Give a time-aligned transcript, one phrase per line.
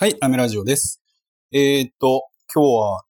[0.00, 1.02] はい、アメラジオです。
[1.52, 2.22] えー、っと、
[2.54, 3.02] 今日は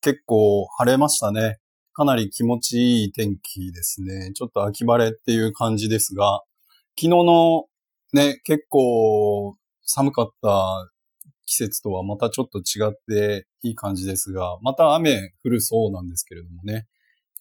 [0.00, 1.58] 結構晴れましたね。
[1.92, 4.32] かなり気持ちいい天気ですね。
[4.32, 6.40] ちょっと秋晴れっていう感じですが、
[6.98, 7.66] 昨日の
[8.14, 10.90] ね、結構寒かった
[11.44, 16.86] 季節とはまたちょっと違っていい感じですが、また雨降るそうなんですけれどもね。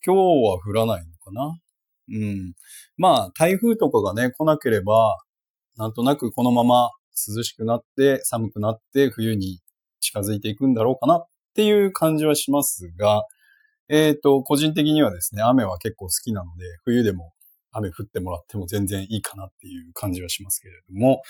[0.05, 1.57] 今日は降らないのかな？
[2.09, 2.53] うん。
[2.97, 5.15] まあ、台風とかがね、来なければ、
[5.77, 9.59] なんとなくこのまま涼しくなって寒くなって冬に
[9.99, 13.23] 近づいていくんだろうかなっていう感じはしますが、
[13.89, 17.33] えっ、と、個人的にはですね、雨は結構好きなので、冬でも
[17.71, 21.21] 雨降ってもらっても全然いいかなっていう感じはしますけれども、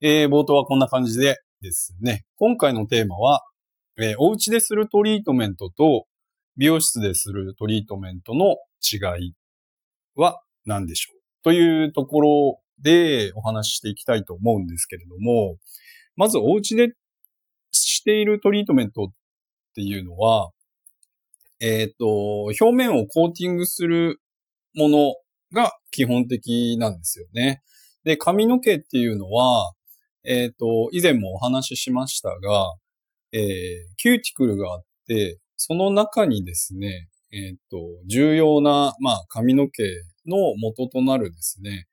[0.00, 3.42] えー冒頭はこんな感じでですね、今回のテーマは、
[3.98, 6.06] えーお家でするトリートメントと
[6.56, 9.34] 美容室でするトリートメントの違い
[10.16, 11.20] は何でしょう？
[11.44, 15.56] というところでお話ししていきたいと思うんですけれども、
[16.16, 16.92] まずお家で
[17.72, 19.06] しているトリートメントっ
[19.74, 20.50] ていうのは、
[21.60, 24.20] えっ、と、表面をコーティングする
[24.74, 25.14] もの
[25.52, 27.62] が基本的なんですよね。
[28.04, 29.72] で、髪の毛っていうのは、
[30.24, 32.74] えっ、と、以前もお話ししましたが、
[33.32, 33.42] えー
[33.96, 39.82] キューティクルがあって、その中にですね、えっ、と、重要な、まあ、髪の毛
[40.26, 41.86] の元となるですね、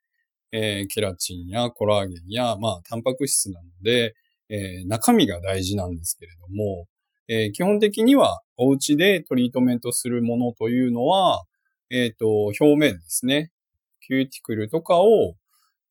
[0.58, 4.16] えーケラチンやコラーゲンや、まあ、タンパク質なので、
[4.50, 6.88] えー中身が大事なんですけれども、
[7.28, 11.44] えー基本的にはお家でトリートメントするものというのは、
[11.89, 13.52] えっ、と、表面ですね。
[14.08, 15.36] キューティクルとかを、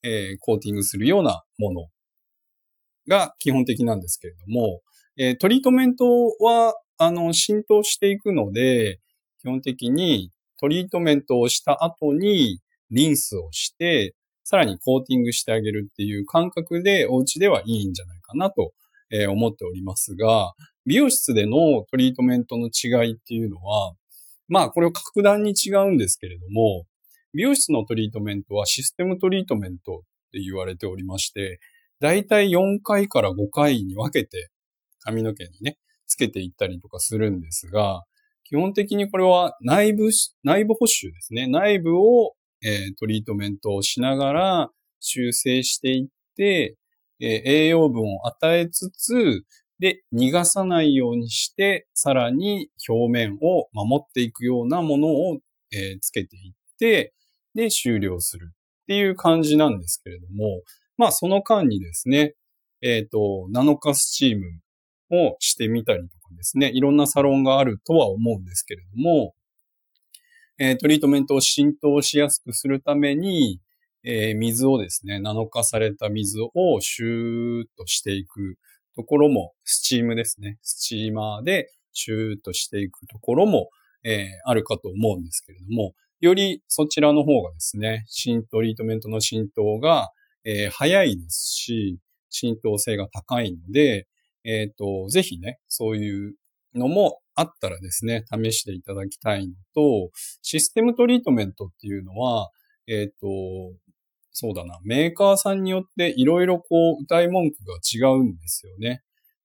[0.02, 1.86] えーコーティングするようなもの
[3.06, 4.80] が基本的なんですけれども、
[5.18, 6.06] えートリートメント
[6.40, 9.00] は、あの、浸透していくので、
[9.40, 18.72] 基本的にトリートメントをした後にリンスをして、さらにコーティングしてあげるっていう感覚でお家ではいいんじゃないかなと、
[19.30, 20.54] 思っておりますが、
[20.86, 23.94] 美容室でのトリートメントの違いっていうのは、
[24.48, 26.84] まあこれを格段に違うんですけれども、
[27.33, 31.60] 美容室のトリートメントはシステムトリートメントって言われておりまして、
[32.00, 34.50] だいたい4回から5回に分けて
[35.00, 38.04] 髪の毛にね、つけていったりとかするんですが、
[38.44, 40.10] 基本的にこれは内部、
[40.42, 41.46] 内部補修ですね。
[41.46, 42.34] 内部を、
[42.64, 44.70] えートリートメントをしながら
[45.01, 46.77] 修正していって、
[47.20, 49.45] えー栄養分を与えつつ、
[49.79, 55.41] で、逃がさないようにして、さらに表面を守っていくようなものを、
[55.73, 57.13] えーつけていって、
[57.55, 58.52] で、終了する。
[58.85, 60.63] っていう感じなんですけれども、
[60.96, 62.35] まあその間にですね、
[62.83, 64.45] えっ、と、ナノカスチーム
[65.11, 69.35] をしてみたりとかですね、いろんなサロンがあるとは思うんですけれども、
[70.58, 73.60] えトリートメントを浸透しやすくするために、
[74.04, 78.58] え水をですね、ナノ化された水をシューッとしていく
[78.94, 80.58] ところも、スチームですね。
[80.62, 83.70] スチーマーでシューッとしていくところも、
[84.04, 90.10] えあるかと思うんですけれども、よりそちらの方がですね、浸トリートメントの浸透が、
[90.44, 91.98] え早いですし、
[92.28, 94.06] 浸透性が高いので、
[94.44, 96.34] えっ、と、ぜひね、そういう
[96.74, 100.11] のもあったらですね、試していただきたいのと、
[100.42, 102.51] システムトリートメントっていうのは、
[102.86, 103.27] えっ、と、
[104.33, 106.67] そうだな、メーカーさんによっていろいろこ
[106.98, 109.02] う、歌い文句が違うんですよね。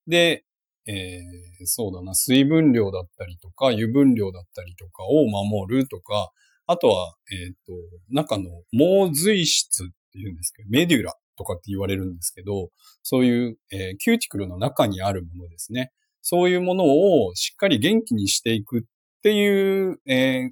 [0.07, 0.43] で、
[0.87, 6.31] えーそうだな、水分量だったりとか、油分量だったりとかを守るとか、
[6.65, 7.73] あとは、えっ、と、
[8.09, 12.69] 中の毛髄質っていうんですけど、メデュラとかって言われるんですけど、
[13.03, 15.91] そういう、えーキューティクルの中にあるものですね。
[16.21, 18.81] そういうものをしっかり元気にしていくっ
[19.23, 20.49] ていう、え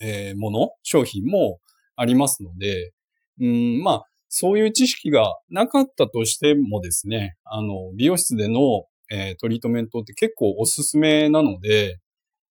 [0.00, 1.60] ーえーもの、商品も
[1.96, 2.92] ありますので、
[3.40, 11.98] うん、まあ、そういう知識がなかったとしてもですね、あの、美容室での、えートリートメントって結構おすすめなので、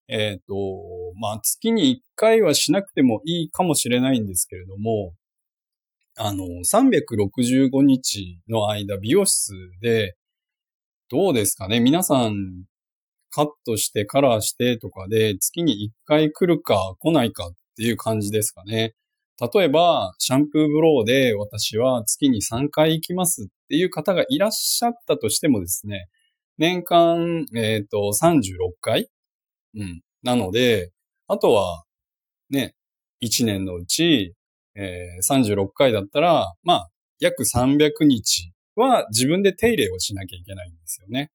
[0.10, 0.54] えっ、と、
[1.20, 5.14] まあ、月に1回はしなくてもいいかもしれないんですけれども、
[6.16, 10.16] あの、365日の間、美容室で、
[11.10, 11.80] どうですかね？
[11.80, 12.66] 皆さん、
[13.32, 18.94] カットしてカラーしてとかで、月に1回来るか来ないかっていう感じですかね？
[19.54, 26.08] 例えば、シャンプーブローで私は月に3回行きますっていう方がいらっしゃったとしてもですね、
[26.58, 28.42] 年間、えっ、と、36
[28.82, 29.10] 回？
[29.76, 30.02] うん。
[30.24, 30.92] なので、
[31.28, 31.84] あとは、
[32.50, 32.74] ね、
[33.24, 34.34] 1年のうち、
[34.76, 36.90] えー36回だったら、まあ、
[37.20, 38.52] 約300日
[38.82, 41.32] は自分で手入れをしなきゃいけないんですよね。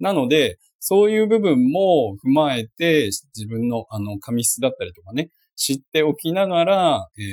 [0.00, 7.24] なので、そういう部分も踏まえて、自分のあの、髪質だったりとかね、知っておきながら、えー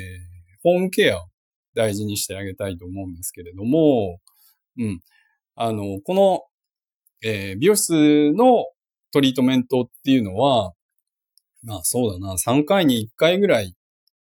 [0.62, 1.22] ホームケアを
[1.74, 4.20] 大事にしてあげたいと思うんですけれども、
[4.76, 5.00] うん。
[5.54, 6.42] あの、この
[7.22, 8.64] えー、美容室の
[9.12, 10.72] トリートメントっていうのは、
[11.62, 13.74] まあそうだな、3回に1回ぐらい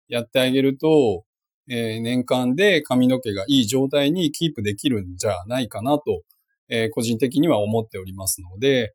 [0.09, 1.25] やってあげると、
[1.71, 6.23] えー、年間で髪の毛がいい状態にキープできるんじゃないかなと、
[6.69, 8.93] えー、個人的には思っておりますので、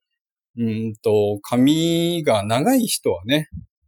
[0.57, 3.47] うんと、髪が長い人はね、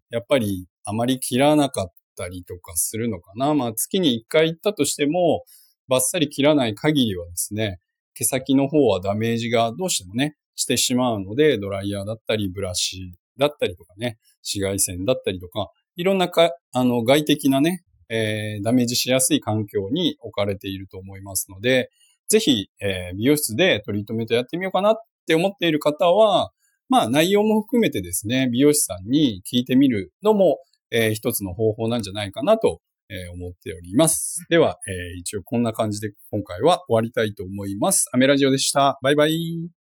[0.10, 3.54] やっぱりあまり切らなかったりとかするのかな。
[3.54, 5.44] まあ月に1回行ったとしても、
[5.90, 7.80] バッサリ切らない限りはですね、
[8.14, 21.90] 毛先の方はダメージがどうしてもね、してしまうので、ドライヤーだったり、ブラシだったりとかね、紫外線だったりとか、いろんなか、あの、外的なね、えー、ダメージしやすい環境に置かれていると思いますので、
[22.28, 24.96] ぜひ、えー、美容室でトリートメントやってみようかなっ
[25.26, 26.52] て思っている方は、
[26.90, 30.58] まあ内容も含めてですね、美容師さんに聞いてみるのも、
[30.92, 34.46] えー、一つの方法なんじゃないかなと、えー、思っております。
[34.50, 38.10] では、えー、一応こんな感じで今回は終わりたいと思います。
[38.14, 39.00] アメラジオでした。
[39.02, 39.77] バイバイ。